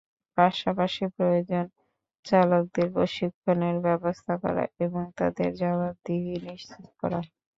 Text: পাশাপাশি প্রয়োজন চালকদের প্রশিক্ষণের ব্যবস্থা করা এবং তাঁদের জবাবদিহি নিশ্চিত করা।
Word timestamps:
পাশাপাশি 0.37 1.03
প্রয়োজন 1.15 1.65
চালকদের 2.25 2.87
প্রশিক্ষণের 2.95 3.75
ব্যবস্থা 3.85 4.33
করা 4.43 4.63
এবং 4.85 5.03
তাঁদের 5.17 5.49
জবাবদিহি 5.59 6.35
নিশ্চিত 6.47 6.85
করা। 7.01 7.19